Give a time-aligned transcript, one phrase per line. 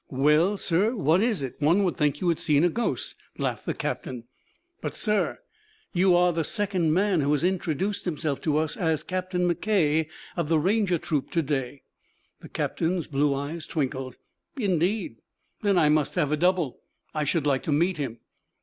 [0.09, 1.57] "Well, sir, what is it?
[1.59, 4.23] One would think you had seen a ghost," laughed the captain.
[4.81, 5.37] "But, sir,
[5.93, 10.49] you are the second man who has introduced himself to us as Captain McKay of
[10.49, 11.83] the Ranger troop, to day."
[12.39, 14.17] The captain's blue eyes twinkled.
[14.57, 15.17] "Indeed!
[15.61, 16.81] Then I must have a double.
[17.13, 18.21] I should like to meet him."